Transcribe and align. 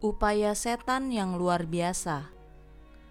Upaya 0.00 0.56
setan 0.56 1.12
yang 1.12 1.36
luar 1.36 1.68
biasa. 1.68 2.32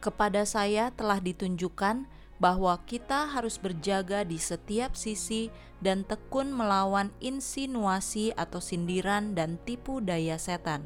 Kepada 0.02 0.42
saya 0.42 0.90
telah 0.90 1.22
ditunjukkan 1.22 2.10
bahwa 2.42 2.82
kita 2.90 3.30
harus 3.30 3.62
berjaga 3.62 4.26
di 4.26 4.42
setiap 4.42 4.98
sisi 4.98 5.54
dan 5.86 6.02
tekun 6.02 6.50
melawan 6.50 7.14
insinuasi 7.22 8.34
atau 8.34 8.58
sindiran 8.58 9.38
dan 9.38 9.62
tipu 9.70 10.02
daya 10.02 10.42
setan. 10.42 10.82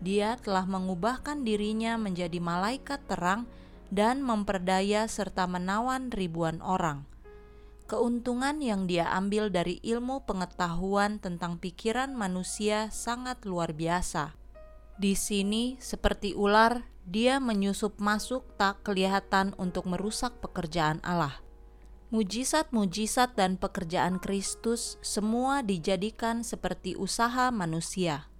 Dia 0.00 0.40
telah 0.40 0.64
mengubahkan 0.64 1.44
dirinya 1.44 2.00
menjadi 2.00 2.40
malaikat 2.40 3.04
terang 3.04 3.44
dan 3.92 4.24
memperdaya 4.24 5.04
serta 5.04 5.44
menawan 5.44 6.08
ribuan 6.16 6.64
orang. 6.64 7.04
Keuntungan 7.84 8.64
yang 8.64 8.88
dia 8.88 9.12
ambil 9.12 9.52
dari 9.52 9.84
ilmu 9.84 10.24
pengetahuan 10.24 11.20
tentang 11.20 11.60
pikiran 11.60 12.16
manusia 12.16 12.88
sangat 12.88 13.44
luar 13.44 13.76
biasa. 13.76 14.45
Di 14.96 15.12
sini, 15.12 15.76
seperti 15.76 16.32
ular, 16.32 16.88
dia 17.04 17.36
menyusup 17.36 18.00
masuk 18.00 18.56
tak 18.56 18.80
kelihatan 18.80 19.52
untuk 19.60 19.84
merusak 19.84 20.40
pekerjaan 20.40 21.04
Allah. 21.04 21.36
Mujizat-mujizat 22.08 23.36
dan 23.36 23.60
pekerjaan 23.60 24.16
Kristus 24.16 24.96
semua 25.04 25.60
dijadikan 25.60 26.40
seperti 26.40 26.96
usaha 26.96 27.52
manusia. 27.52 28.32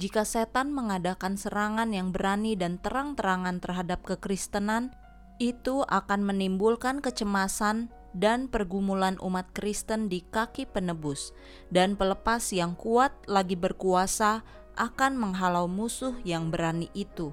Jika 0.00 0.24
setan 0.24 0.72
mengadakan 0.72 1.36
serangan 1.36 1.92
yang 1.92 2.08
berani 2.08 2.56
dan 2.56 2.80
terang-terangan 2.80 3.60
terhadap 3.60 4.00
kekristenan, 4.00 4.96
itu 5.36 5.84
akan 5.84 6.24
menimbulkan 6.24 7.04
kecemasan 7.04 7.92
dan 8.16 8.48
pergumulan 8.48 9.20
umat 9.20 9.52
Kristen 9.52 10.08
di 10.08 10.24
kaki 10.24 10.64
penebus, 10.64 11.36
dan 11.68 12.00
pelepas 12.00 12.40
yang 12.48 12.72
kuat 12.72 13.12
lagi 13.28 13.60
berkuasa 13.60 14.40
akan 14.76 15.16
menghalau 15.16 15.66
musuh 15.66 16.14
yang 16.22 16.52
berani 16.52 16.92
itu. 16.92 17.32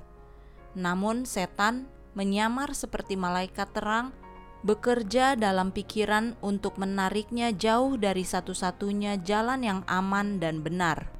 Namun 0.73 1.27
setan 1.27 1.91
menyamar 2.17 2.73
seperti 2.73 3.19
malaikat 3.19 3.69
terang, 3.75 4.15
bekerja 4.63 5.35
dalam 5.35 5.75
pikiran 5.75 6.39
untuk 6.39 6.79
menariknya 6.79 7.51
jauh 7.51 7.99
dari 7.99 8.23
satu-satunya 8.23 9.19
jalan 9.21 9.61
yang 9.61 9.81
aman 9.91 10.39
dan 10.39 10.63
benar. 10.63 11.11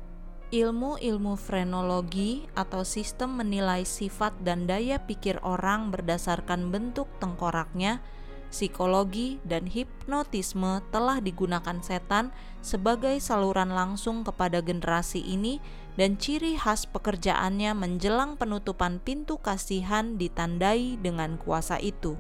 Ilmu-ilmu 0.54 1.34
frenologi 1.36 2.46
atau 2.54 2.86
sistem 2.86 3.42
menilai 3.42 3.84
sifat 3.84 4.38
dan 4.46 4.70
daya 4.70 5.02
pikir 5.02 5.42
orang 5.42 5.90
berdasarkan 5.90 6.70
bentuk 6.70 7.10
tengkoraknya, 7.18 8.06
psikologi, 8.54 9.42
dan 9.42 9.66
hipnotisme 9.66 10.86
telah 10.94 11.18
digunakan 11.18 11.82
setan 11.82 12.30
sebagai 12.62 13.18
saluran 13.18 13.74
langsung 13.74 14.22
kepada 14.22 14.62
generasi 14.62 15.26
ini 15.26 15.58
dan 15.98 16.22
ciri 16.22 16.54
khas 16.54 16.86
pekerjaannya 16.86 17.74
menjelang 17.74 18.38
penutupan 18.38 19.02
pintu 19.02 19.42
kasihan 19.42 20.22
ditandai 20.22 21.02
dengan 21.02 21.42
kuasa 21.42 21.82
itu. 21.82 22.14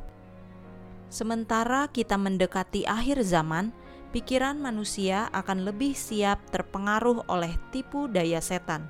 Sementara 1.14 1.86
kita 1.94 2.17
mendekati 2.17 2.89
akhir 2.89 3.22
zaman, 3.22 3.70
pikiran 4.09 4.58
manusia 4.58 5.30
akan 5.30 5.70
lebih 5.70 5.94
siap 5.94 6.42
terpengaruh 6.50 7.30
oleh 7.30 7.54
tipu 7.70 8.09
daya 8.09 8.42
setan. 8.42 8.89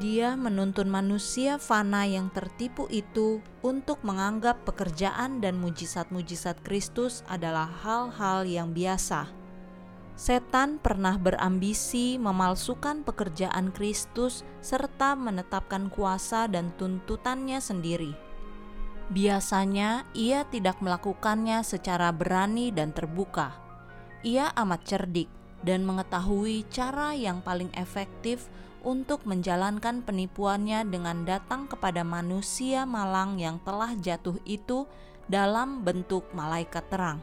Dia 0.00 0.32
menuntun 0.38 0.88
manusia 0.88 1.60
fana 1.60 2.08
yang 2.08 2.32
tertipu 2.32 2.88
itu 2.88 3.44
untuk 3.60 4.00
menganggap 4.00 4.64
pekerjaan 4.64 5.44
dan 5.44 5.60
mujizat-mujizat 5.60 6.64
Kristus 6.64 7.20
adalah 7.28 7.68
hal-hal 7.84 8.48
yang 8.48 8.72
biasa 8.72 9.44
Setan 10.14 10.78
pernah 10.78 11.18
berambisi 11.18 12.22
memalsukan 12.22 13.02
pekerjaan 13.02 13.74
Kristus 13.74 14.46
serta 14.62 15.18
menetapkan 15.18 15.90
kuasa 15.90 16.46
dan 16.46 16.70
tuntutannya 16.78 17.58
sendiri. 17.58 18.14
Biasanya 19.10 20.06
ia 20.14 20.46
tidak 20.46 20.78
melakukannya 20.78 21.66
secara 21.66 22.14
berani 22.14 22.70
dan 22.70 22.94
terbuka. 22.94 23.58
Ia 24.22 24.54
amat 24.54 24.86
cerdik 24.86 25.26
dan 25.66 25.82
mengetahui 25.82 26.62
cara 26.70 27.10
yang 27.18 27.42
paling 27.42 27.74
efektif 27.74 28.46
untuk 28.84 29.24
menjalankan 29.24 30.04
penipuannya 30.04 30.84
dengan 30.86 31.24
datang 31.24 31.66
kepada 31.66 32.04
manusia 32.04 32.84
malang 32.84 33.40
yang 33.40 33.58
telah 33.64 33.96
jatuh 33.96 34.38
itu 34.44 34.84
dalam 35.26 35.82
bentuk 35.82 36.28
malaikat 36.36 36.84
terang 36.92 37.18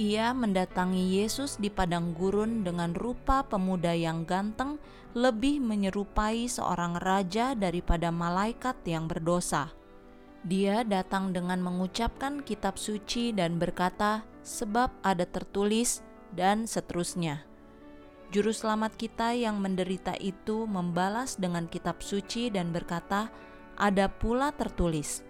ia 0.00 0.32
mendatangi 0.32 1.20
Yesus 1.20 1.60
di 1.60 1.68
padang 1.68 2.16
gurun 2.16 2.64
dengan 2.64 2.96
rupa 2.96 3.44
pemuda 3.44 3.92
yang 3.92 4.24
ganteng, 4.24 4.80
lebih 5.12 5.60
menyerupai 5.60 6.48
seorang 6.48 6.96
raja 6.96 7.52
daripada 7.52 8.08
malaikat 8.08 8.80
yang 8.88 9.04
berdosa. 9.04 9.68
Dia 10.40 10.88
datang 10.88 11.36
dengan 11.36 11.60
mengucapkan 11.60 12.40
kitab 12.40 12.80
suci 12.80 13.36
dan 13.36 13.60
berkata, 13.60 14.24
"Sebab 14.40 15.04
ada 15.04 15.28
tertulis," 15.28 16.00
dan 16.32 16.64
seterusnya. 16.64 17.49
Juru 18.30 18.54
selamat 18.54 18.94
kita 18.94 19.34
yang 19.34 19.58
menderita 19.58 20.14
itu 20.22 20.62
membalas 20.62 21.34
dengan 21.34 21.66
kitab 21.66 21.98
suci 21.98 22.46
dan 22.46 22.70
berkata, 22.70 23.26
"Ada 23.74 24.06
pula 24.06 24.54
tertulis." 24.54 25.26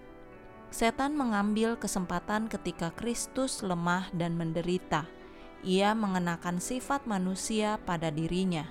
Setan 0.69 1.17
mengambil 1.17 1.81
kesempatan 1.81 2.53
ketika 2.53 2.93
Kristus 2.93 3.65
lemah 3.65 4.13
dan 4.13 4.37
menderita. 4.37 5.09
Ia 5.65 5.97
mengenakan 5.97 6.61
sifat 6.61 7.09
manusia 7.09 7.81
pada 7.89 8.13
dirinya. 8.13 8.69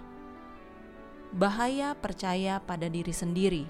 Bahaya 1.33 1.97
percaya 1.97 2.61
pada 2.61 2.85
diri 2.85 3.13
sendiri. 3.13 3.65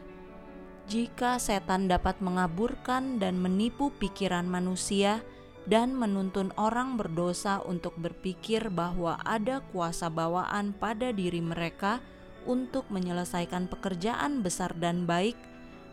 Jika 0.91 1.39
setan 1.39 1.87
dapat 1.87 2.19
mengaburkan 2.19 3.15
dan 3.15 3.39
menipu 3.39 3.95
pikiran 3.95 4.43
manusia 4.43 5.23
dan 5.67 5.97
menuntun 5.97 6.55
orang 6.55 6.95
berdosa 6.95 7.59
untuk 7.65 7.97
berpikir 7.99 8.71
bahwa 8.71 9.19
ada 9.27 9.59
kuasa 9.73 10.07
bawaan 10.07 10.71
pada 10.77 11.11
diri 11.11 11.43
mereka 11.43 11.99
untuk 12.47 12.87
menyelesaikan 12.87 13.67
pekerjaan 13.67 14.41
besar 14.41 14.71
dan 14.79 15.03
baik, 15.03 15.35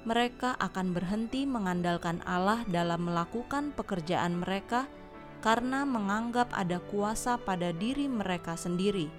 mereka 0.06 0.54
akan 0.62 0.94
berhenti 0.94 1.42
mengandalkan 1.44 2.22
Allah 2.22 2.62
dalam 2.70 3.10
melakukan 3.10 3.74
pekerjaan 3.74 4.38
mereka 4.38 4.86
karena 5.42 5.82
menganggap 5.82 6.46
ada 6.54 6.78
kuasa 6.90 7.36
pada 7.42 7.74
diri 7.74 8.06
mereka 8.06 8.54
sendiri. 8.54 9.10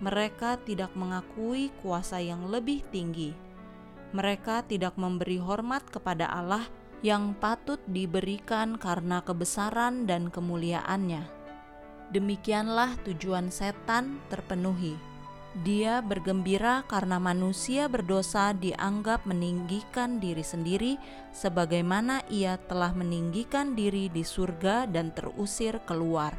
Mereka 0.00 0.64
tidak 0.64 0.94
mengakui 0.96 1.74
kuasa 1.84 2.22
yang 2.22 2.48
lebih 2.48 2.86
tinggi. 2.88 3.36
Mereka 4.16 4.64
tidak 4.64 4.96
memberi 4.96 5.36
hormat 5.36 5.84
kepada 5.92 6.30
Allah 6.32 6.64
yang 7.00 7.36
patut 7.38 7.78
diberikan 7.86 8.78
karena 8.78 9.22
kebesaran 9.22 10.06
dan 10.06 10.30
kemuliaannya. 10.32 11.26
Demikianlah 12.10 12.96
tujuan 13.04 13.52
setan 13.52 14.18
terpenuhi 14.32 15.08
dia 15.64 16.04
bergembira 16.04 16.86
karena 16.86 17.16
manusia 17.16 17.88
berdosa 17.90 18.54
dianggap 18.54 19.26
meninggikan 19.26 20.22
diri 20.22 20.44
sendiri, 20.44 21.00
sebagaimana 21.34 22.22
ia 22.30 22.60
telah 22.70 22.94
meninggikan 22.94 23.74
diri 23.74 24.12
di 24.12 24.22
surga 24.22 24.86
dan 24.86 25.10
terusir 25.10 25.80
keluar. 25.88 26.36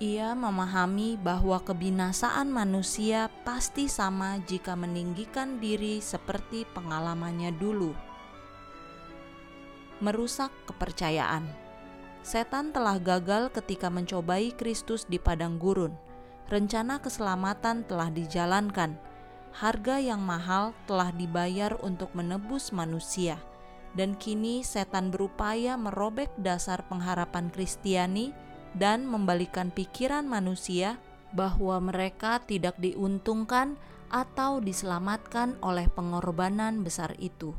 Ia 0.00 0.32
memahami 0.32 1.20
bahwa 1.20 1.60
kebinasaan 1.60 2.48
manusia 2.48 3.28
pasti 3.44 3.92
sama 3.92 4.40
jika 4.48 4.72
meninggikan 4.72 5.60
diri 5.60 6.00
seperti 6.00 6.64
pengalamannya 6.72 7.52
dulu. 7.58 7.92
Merusak 10.02 10.50
kepercayaan, 10.66 11.46
setan 12.26 12.74
telah 12.74 12.98
gagal 12.98 13.54
ketika 13.54 13.86
mencobai 13.86 14.50
Kristus 14.50 15.06
di 15.06 15.22
padang 15.22 15.62
gurun 15.62 15.94
rencana 16.52 17.00
keselamatan 17.00 17.88
telah 17.88 18.12
dijalankan. 18.12 19.00
Harga 19.52 20.00
yang 20.00 20.24
mahal 20.24 20.72
telah 20.88 21.12
dibayar 21.12 21.76
untuk 21.84 22.08
menebus 22.16 22.72
manusia, 22.72 23.36
dan 23.92 24.16
kini 24.16 24.64
setan 24.64 25.12
berupaya 25.12 25.76
merobek 25.76 26.32
dasar 26.40 26.88
pengharapan 26.88 27.52
Kristiani 27.52 28.32
dan 28.72 29.04
membalikan 29.04 29.68
pikiran 29.68 30.24
manusia 30.24 30.96
bahwa 31.36 31.84
mereka 31.84 32.40
tidak 32.48 32.80
diuntungkan 32.80 33.76
atau 34.08 34.60
diselamatkan 34.64 35.60
oleh 35.60 35.88
pengorbanan 35.92 36.80
besar 36.80 37.12
itu. 37.20 37.52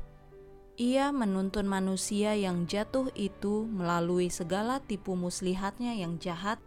Ia 0.74 1.14
menuntun 1.14 1.70
manusia 1.70 2.34
yang 2.34 2.66
jatuh 2.66 3.14
itu 3.14 3.70
melalui 3.70 4.34
segala 4.34 4.82
tipu 4.82 5.14
muslihatnya 5.14 5.94
yang 5.94 6.18
jahat 6.18 6.58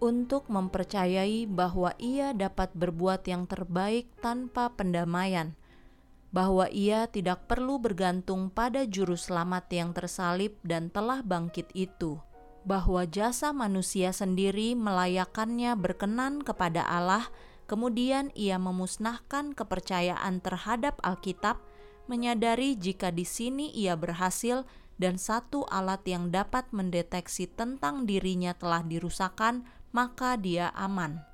untuk 0.00 0.48
mempercayai 0.48 1.44
bahwa 1.44 1.92
ia 2.00 2.32
dapat 2.32 2.72
berbuat 2.72 3.28
yang 3.28 3.44
terbaik 3.44 4.08
tanpa 4.24 4.72
pendamaian, 4.72 5.52
bahwa 6.32 6.64
ia 6.72 7.06
tidak 7.12 7.44
perlu 7.44 7.76
bergantung 7.76 8.48
pada 8.48 8.88
Juru 8.88 9.20
Selamat 9.20 9.68
yang 9.68 9.92
tersalib 9.92 10.56
dan 10.64 10.88
telah 10.88 11.20
bangkit 11.20 11.70
itu, 11.76 12.18
bahwa 12.64 13.04
jasa 13.04 13.52
manusia 13.52 14.16
sendiri 14.16 14.72
melayakannya 14.72 15.76
berkenan 15.76 16.40
kepada 16.40 16.82
Allah. 16.88 17.28
Kemudian 17.70 18.34
ia 18.34 18.58
memusnahkan 18.58 19.54
kepercayaan 19.54 20.42
terhadap 20.42 20.98
Alkitab, 21.00 21.62
menyadari 22.12 22.76
jika 22.76 23.08
di 23.08 23.24
sini 23.24 23.72
ia 23.72 23.96
berhasil 23.96 24.68
dan 25.00 25.16
satu 25.16 25.64
alat 25.72 26.04
yang 26.04 26.28
dapat 26.28 26.68
mendeteksi 26.68 27.48
tentang 27.48 28.04
dirinya 28.04 28.52
telah 28.52 28.84
dirusakkan, 28.84 29.64
maka 29.96 30.36
dia 30.36 30.68
aman. 30.76 31.24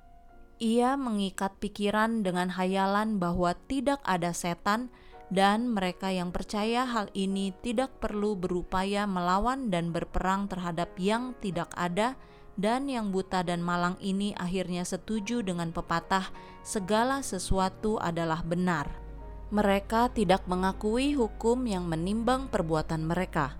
Ia 0.62 0.94
mengikat 0.94 1.58
pikiran 1.58 2.22
dengan 2.22 2.54
hayalan 2.54 3.18
bahwa 3.18 3.58
tidak 3.66 3.98
ada 4.06 4.30
setan, 4.30 4.90
dan 5.28 5.68
mereka 5.68 6.08
yang 6.08 6.32
percaya 6.32 6.88
hal 6.88 7.12
ini 7.12 7.52
tidak 7.60 7.98
perlu 8.00 8.38
berupaya 8.38 9.04
melawan 9.04 9.68
dan 9.68 9.92
berperang 9.92 10.48
terhadap 10.48 10.94
yang 10.96 11.36
tidak 11.42 11.68
ada, 11.76 12.16
dan 12.58 12.90
yang 12.90 13.14
buta 13.14 13.46
dan 13.46 13.62
malang 13.62 13.94
ini 14.02 14.34
akhirnya 14.34 14.82
setuju 14.82 15.46
dengan 15.46 15.70
pepatah 15.70 16.32
"segala 16.66 17.22
sesuatu 17.22 18.02
adalah 18.02 18.42
benar". 18.42 19.07
Mereka 19.48 20.12
tidak 20.12 20.44
mengakui 20.44 21.16
hukum 21.16 21.64
yang 21.64 21.88
menimbang 21.88 22.52
perbuatan 22.52 23.00
mereka. 23.00 23.56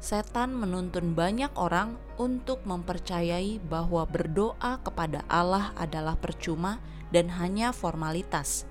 Setan 0.00 0.56
menuntun 0.56 1.12
banyak 1.12 1.52
orang 1.52 2.00
untuk 2.16 2.64
mempercayai 2.64 3.60
bahwa 3.60 4.08
berdoa 4.08 4.80
kepada 4.80 5.20
Allah 5.28 5.76
adalah 5.76 6.16
percuma 6.16 6.80
dan 7.12 7.28
hanya 7.28 7.76
formalitas. 7.76 8.64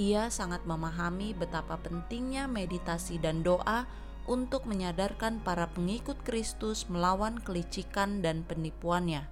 Ia 0.00 0.32
sangat 0.32 0.64
memahami 0.64 1.36
betapa 1.36 1.76
pentingnya 1.76 2.48
meditasi 2.48 3.20
dan 3.20 3.44
doa 3.44 3.84
untuk 4.24 4.64
menyadarkan 4.64 5.44
para 5.44 5.68
pengikut 5.76 6.16
Kristus 6.24 6.88
melawan 6.88 7.36
kelicikan 7.36 8.24
dan 8.24 8.48
penipuannya. 8.48 9.28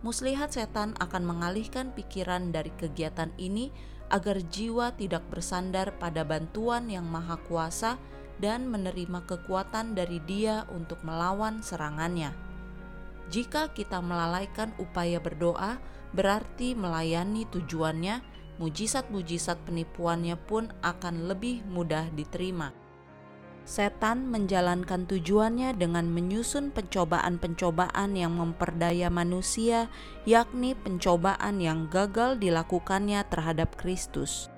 Muslihat 0.00 0.56
setan 0.56 0.96
akan 0.96 1.28
mengalihkan 1.28 1.92
pikiran 1.92 2.56
dari 2.56 2.72
kegiatan 2.80 3.28
ini 3.36 3.68
agar 4.10 4.42
jiwa 4.42 4.92
tidak 4.98 5.22
bersandar 5.30 5.94
pada 5.96 6.26
bantuan 6.26 6.90
yang 6.90 7.06
maha 7.06 7.38
kuasa 7.46 7.96
dan 8.42 8.66
menerima 8.66 9.22
kekuatan 9.24 9.94
dari 9.94 10.18
Dia 10.26 10.66
untuk 10.74 11.00
melawan 11.06 11.62
serangannya. 11.62 12.34
Jika 13.30 13.70
kita 13.70 14.02
melalaikan 14.02 14.74
upaya 14.82 15.22
berdoa, 15.22 15.78
berarti 16.10 16.74
melayani 16.74 17.46
tujuannya, 17.46 18.18
mujizat-mujizat 18.58 19.62
penipuannya 19.62 20.34
pun 20.34 20.66
akan 20.82 21.30
lebih 21.30 21.62
mudah 21.70 22.10
diterima. 22.10 22.79
Setan 23.68 24.26
menjalankan 24.32 25.06
tujuannya 25.06 25.76
dengan 25.78 26.10
menyusun 26.10 26.74
pencobaan-pencobaan 26.74 28.18
yang 28.18 28.34
memperdaya 28.34 29.12
manusia, 29.12 29.86
yakni 30.26 30.74
pencobaan 30.74 31.62
yang 31.62 31.86
gagal 31.86 32.40
dilakukannya 32.40 33.22
terhadap 33.30 33.78
Kristus. 33.78 34.50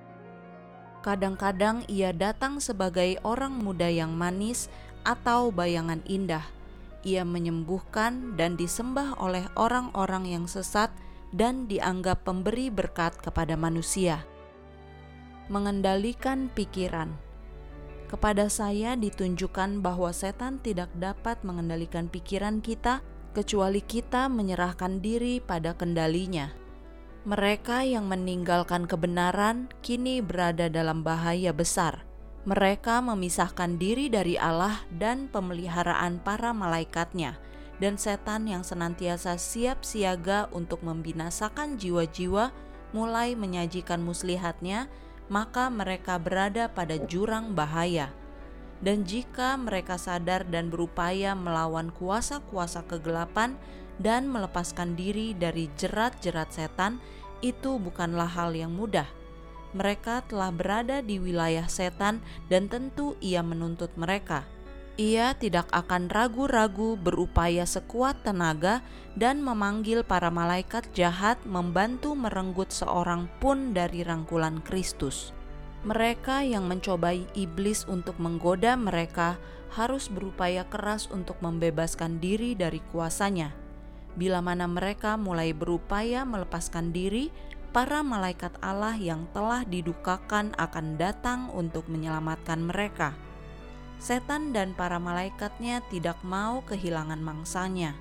Kadang-kadang 1.03 1.83
ia 1.91 2.15
datang 2.15 2.63
sebagai 2.63 3.19
orang 3.27 3.59
muda 3.59 3.91
yang 3.91 4.15
manis 4.15 4.71
atau 5.03 5.51
bayangan 5.51 5.99
indah. 6.07 6.47
Ia 7.03 7.27
menyembuhkan 7.27 8.39
dan 8.39 8.55
disembah 8.55 9.19
oleh 9.19 9.43
orang-orang 9.59 10.31
yang 10.31 10.47
sesat 10.47 10.95
dan 11.35 11.67
dianggap 11.67 12.23
pemberi 12.23 12.71
berkat 12.71 13.19
kepada 13.19 13.59
manusia. 13.59 14.23
Mengendalikan 15.51 16.47
pikiran 16.55 17.32
kepada 18.13 18.53
saya 18.53 18.93
ditunjukkan 18.93 19.81
bahwa 19.81 20.13
setan 20.13 20.61
tidak 20.61 20.93
dapat 21.01 21.41
mengendalikan 21.49 22.13
pikiran 22.13 22.61
kita 22.61 23.01
kecuali 23.33 23.81
kita 23.81 24.29
menyerahkan 24.29 25.01
diri 25.01 25.41
pada 25.41 25.73
kendalinya. 25.73 26.53
Mereka 27.25 27.89
yang 27.89 28.13
meninggalkan 28.13 28.85
kebenaran 28.85 29.73
kini 29.81 30.21
berada 30.21 30.69
dalam 30.69 31.01
bahaya 31.01 31.57
besar. 31.57 32.05
Mereka 32.45 33.01
memisahkan 33.01 33.81
diri 33.81 34.13
dari 34.13 34.37
Allah 34.37 34.85
dan 34.93 35.33
pemeliharaan 35.33 36.21
para 36.21 36.53
malaikatnya, 36.53 37.39
dan 37.81 37.97
setan 37.97 38.45
yang 38.45 38.67
senantiasa 38.67 39.41
siap 39.41 39.87
siaga 39.87 40.53
untuk 40.53 40.85
membinasakan 40.85 41.81
jiwa-jiwa 41.81 42.53
mulai 42.93 43.33
menyajikan 43.39 44.05
muslihatnya 44.05 44.91
maka 45.33 45.73
mereka 45.73 46.21
berada 46.21 46.69
pada 46.69 47.01
jurang 47.09 47.57
bahaya. 47.57 48.13
Dan 48.85 49.09
jika 49.09 49.57
mereka 49.57 49.97
sadar 49.97 50.45
dan 50.45 50.69
berupaya 50.69 51.33
melawan 51.33 51.89
kuasa-kuasa 51.89 52.85
kegelapan 52.85 53.57
dan 53.97 54.29
melepaskan 54.29 54.93
diri 54.93 55.33
dari 55.33 55.73
jerat-jerat 55.81 56.53
setan, 56.53 57.01
itu 57.41 57.81
bukanlah 57.81 58.29
hal 58.29 58.53
yang 58.53 58.77
mudah. 58.77 59.09
Mereka 59.73 60.29
telah 60.29 60.53
berada 60.53 61.01
di 61.01 61.17
wilayah 61.17 61.65
setan, 61.65 62.21
dan 62.53 62.69
tentu 62.69 63.17
ia 63.25 63.41
menuntut 63.41 63.89
mereka. 63.97 64.45
Ia 65.01 65.33
tidak 65.41 65.73
akan 65.73 66.13
ragu-ragu 66.13 67.01
berupaya 67.01 67.65
sekuat 67.65 68.29
tenaga 68.29 68.85
dan 69.17 69.41
memanggil 69.41 70.05
para 70.05 70.29
malaikat 70.29 70.85
jahat 70.93 71.41
membantu 71.49 72.13
merenggut 72.13 72.69
seorang 72.69 73.25
pun 73.41 73.73
dari 73.73 74.05
rangkulan 74.05 74.61
Kristus. 74.61 75.33
Mereka 75.89 76.45
yang 76.45 76.69
mencobai 76.69 77.25
iblis 77.33 77.89
untuk 77.89 78.21
menggoda 78.21 78.77
mereka 78.77 79.41
harus 79.73 80.13
berupaya 80.13 80.69
keras 80.69 81.09
untuk 81.09 81.41
membebaskan 81.41 82.21
diri 82.21 82.53
dari 82.53 82.85
kuasanya. 82.93 83.57
Bila 84.13 84.45
mana 84.45 84.69
mereka 84.69 85.17
mulai 85.17 85.57
berupaya 85.57 86.29
melepaskan 86.29 86.93
diri, 86.93 87.33
para 87.73 88.05
malaikat 88.05 88.53
Allah 88.61 89.01
yang 89.01 89.25
telah 89.33 89.65
didukakan 89.65 90.53
akan 90.61 91.01
datang 91.01 91.49
untuk 91.57 91.89
menyelamatkan 91.89 92.61
mereka 92.61 93.17
setan 94.03 94.51
dan 94.51 94.75
para 94.75 94.99
malaikatnya 94.99 95.79
tidak 95.87 96.19
mau 96.27 96.67
kehilangan 96.67 97.23
mangsanya. 97.23 97.95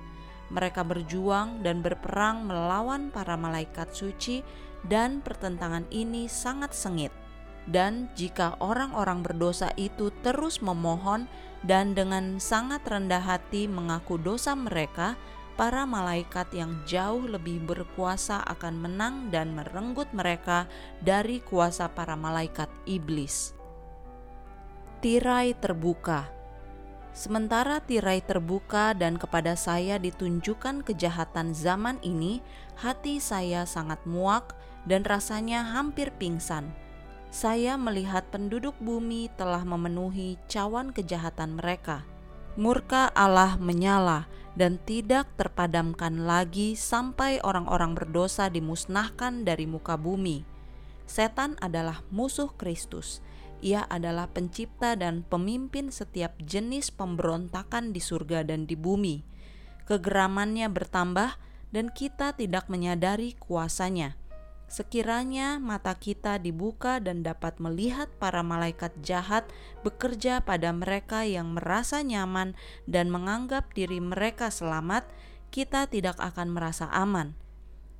Mereka 0.50 0.82
berjuang 0.82 1.62
dan 1.62 1.78
berperang 1.78 2.50
melawan 2.50 3.14
para 3.14 3.38
malaikat 3.38 3.94
suci, 3.94 4.42
dan 4.82 5.22
pertentangan 5.22 5.86
ini 5.94 6.26
sangat 6.26 6.74
sengit. 6.74 7.14
Dan 7.70 8.10
jika 8.18 8.58
orang-orang 8.58 9.22
berdosa 9.22 9.70
itu 9.78 10.10
terus 10.26 10.58
memohon 10.58 11.30
dan 11.62 11.94
dengan 11.94 12.42
sangat 12.42 12.82
rendah 12.82 13.22
hati 13.22 13.70
mengaku 13.70 14.18
dosa 14.18 14.58
mereka, 14.58 15.14
para 15.54 15.86
malaikat 15.86 16.50
yang 16.50 16.82
jauh 16.90 17.22
lebih 17.22 17.62
berkuasa 17.62 18.42
akan 18.50 18.82
menang 18.82 19.30
dan 19.30 19.54
merenggut 19.54 20.10
mereka 20.10 20.66
dari 20.98 21.38
kuasa 21.38 21.86
para 21.86 22.18
malaikat 22.18 22.66
iblis 22.90 23.61
tirai 25.02 25.50
terbuka. 25.58 26.30
Sementara 27.10 27.82
tirai 27.82 28.22
terbuka 28.22 28.94
dan 28.94 29.18
kepada 29.18 29.58
saya 29.58 29.98
ditunjukkan 29.98 30.86
kejahatan 30.86 31.58
zaman 31.58 31.98
ini, 32.06 32.38
hati 32.78 33.18
saya 33.18 33.66
sangat 33.66 33.98
muak 34.06 34.54
dan 34.86 35.02
rasanya 35.02 35.66
hampir 35.66 36.14
pingsan. 36.22 36.70
Saya 37.34 37.74
melihat 37.74 38.22
penduduk 38.30 38.78
bumi 38.78 39.26
telah 39.34 39.66
memenuhi 39.66 40.38
cawan 40.46 40.94
kejahatan 40.94 41.58
mereka. 41.58 42.06
Murka 42.54 43.10
Allah 43.10 43.58
menyala 43.58 44.30
dan 44.54 44.78
tidak 44.86 45.26
terpadamkan 45.34 46.30
lagi 46.30 46.78
sampai 46.78 47.42
orang-orang 47.42 47.98
berdosa 47.98 48.46
dimusnahkan 48.54 49.42
dari 49.42 49.66
muka 49.66 49.98
bumi. 49.98 50.46
Setan 51.10 51.58
adalah 51.58 52.06
musuh 52.14 52.54
Kristus 52.54 53.18
ia 53.62 53.86
adalah 53.86 54.26
pencipta 54.26 54.98
dan 54.98 55.22
pemimpin 55.22 55.94
setiap 55.94 56.34
jenis 56.42 56.90
pemberontakan 56.90 57.94
di 57.94 58.02
surga 58.02 58.42
dan 58.42 58.66
di 58.66 58.74
bumi. 58.74 59.22
Kegeramannya 59.86 60.66
bertambah 60.66 61.38
dan 61.70 61.86
kita 61.94 62.34
tidak 62.34 62.66
menyadari 62.66 63.38
kuasanya. 63.38 64.18
Sekiranya 64.66 65.62
mata 65.62 65.94
kita 65.94 66.42
dibuka 66.42 66.98
dan 66.98 67.22
dapat 67.22 67.60
melihat 67.62 68.10
para 68.18 68.42
malaikat 68.42 68.90
jahat 69.04 69.46
bekerja 69.86 70.42
pada 70.42 70.72
mereka 70.74 71.22
yang 71.22 71.54
merasa 71.54 72.02
nyaman 72.02 72.58
dan 72.90 73.12
menganggap 73.12 73.70
diri 73.76 74.00
mereka 74.00 74.50
selamat, 74.50 75.06
kita 75.52 75.86
tidak 75.86 76.16
akan 76.18 76.56
merasa 76.56 76.88
aman. 76.88 77.36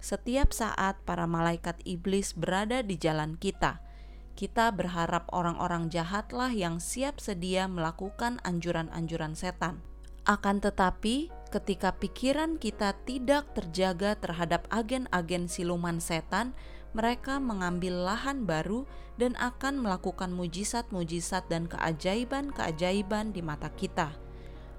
Setiap 0.00 0.50
saat 0.50 0.99
para 1.07 1.28
malaikat 1.31 1.78
iblis 1.87 2.35
berada 2.35 2.81
di 2.83 2.97
jalan 2.99 3.37
kita 3.38 3.91
kita 4.33 4.73
berharap 4.73 5.29
orang-orang 5.31 5.93
jahatlah 5.93 6.51
yang 6.51 6.81
siap 6.81 7.21
sedia 7.21 7.69
melakukan 7.69 8.41
anjuran-anjuran 8.43 9.37
setan. 9.37 9.85
Akan 10.23 10.62
tetapi, 10.62 11.35
ketika 11.51 11.93
pikiran 11.99 12.55
kita 12.57 12.95
tidak 13.03 13.51
terjaga 13.59 14.15
terhadap 14.15 14.71
agen-agen 14.71 15.51
siluman 15.51 15.99
setan, 15.99 16.55
mereka 16.95 17.41
mengambil 17.41 18.07
lahan 18.07 18.45
baru 18.45 18.85
dan 19.17 19.35
akan 19.41 19.81
melakukan 19.81 20.31
mujizat-mujizat 20.31 21.49
dan 21.49 21.67
keajaiban-keajaiban 21.67 23.33
di 23.35 23.41
mata 23.43 23.73
kita. 23.73 24.12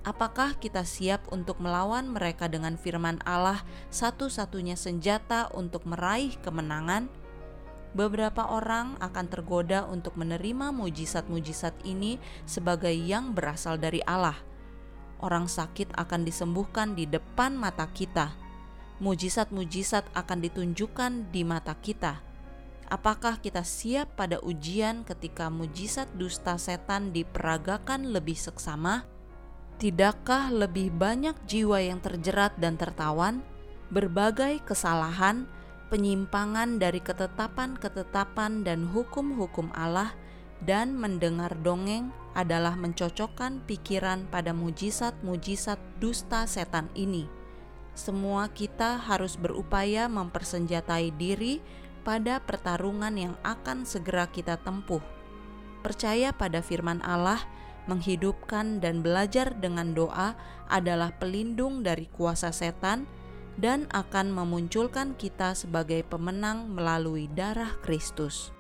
Apakah 0.04 0.60
kita 0.60 0.84
siap 0.84 1.32
untuk 1.32 1.64
melawan 1.64 2.12
mereka 2.12 2.52
dengan 2.52 2.76
firman 2.76 3.24
Allah, 3.24 3.64
satu-satunya 3.88 4.76
senjata 4.76 5.48
untuk 5.56 5.88
meraih 5.88 6.36
kemenangan? 6.44 7.08
Beberapa 7.94 8.50
orang 8.50 8.98
akan 9.02 9.26
tergoda 9.30 9.86
untuk 9.90 10.18
menerima 10.20 10.70
mujizat-mujizat 10.74 11.74
ini 11.88 12.22
sebagai 12.46 12.94
yang 12.94 13.34
berasal 13.38 13.78
dari 13.78 14.02
Allah. 14.06 14.38
Orang 15.24 15.48
sakit 15.48 15.96
akan 15.96 16.28
disembuhkan 16.28 16.94
di 16.98 17.08
depan 17.08 17.56
mata 17.56 17.88
kita. 17.90 18.36
Mujizat-mujizat 19.00 20.06
akan 20.14 20.38
ditunjukkan 20.44 21.32
di 21.32 21.42
mata 21.48 21.74
kita 21.80 22.34
Apakah 22.94 23.42
kita 23.42 23.66
siap 23.66 24.20
pada 24.20 24.38
ujian 24.46 25.02
ketika 25.02 25.50
mujizat 25.50 26.06
dusta 26.14 26.62
setan 26.62 27.10
diperagakan 27.10 28.14
lebih 28.14 28.38
seksama? 28.38 29.02
Tidakkah 29.82 30.54
lebih 30.54 30.94
banyak 30.94 31.34
jiwa 31.50 31.82
yang 31.82 31.98
terjerat 31.98 32.54
dan 32.62 32.78
tertawan? 32.78 33.42
Berbagai 33.90 34.62
kesalahan, 34.62 35.50
penyimpangan 35.94 36.82
dari 36.82 36.98
ketetapan-ketetapan 37.06 38.66
dan 38.66 38.90
hukum-hukum 38.90 39.70
Allah, 39.78 40.18
dan 40.66 40.98
mendengar 40.98 41.54
dongeng 41.62 42.10
adalah 42.34 42.74
mencocokkan 42.74 43.62
pikiran 43.70 44.26
pada 44.34 44.58
mujizat-mujizat 44.58 45.78
dusta 46.02 46.50
setan 46.50 46.90
ini. 46.98 47.30
Semua 47.94 48.50
kita 48.50 48.98
harus 48.98 49.38
berupaya 49.38 50.10
mempersenjatai 50.10 51.14
diri 51.14 51.62
pada 52.02 52.42
pertarungan 52.42 53.14
yang 53.14 53.38
akan 53.46 53.86
segera 53.86 54.26
kita 54.34 54.58
tempuh. 54.66 55.06
Percaya 55.86 56.34
pada 56.34 56.66
firman 56.66 57.06
Allah, 57.06 57.46
menghidupkan 57.86 58.82
dan 58.82 59.06
belajar 59.06 59.54
dengan 59.62 59.94
doa 59.94 60.34
adalah 60.74 61.14
pelindung 61.22 61.86
dari 61.86 62.10
kuasa 62.10 62.50
setan 62.50 63.06
dan 63.60 63.86
akan 63.94 64.34
memunculkan 64.34 65.14
kita 65.18 65.54
sebagai 65.54 66.02
pemenang 66.08 66.72
melalui 66.72 67.30
darah 67.30 67.76
Kristus. 67.86 68.56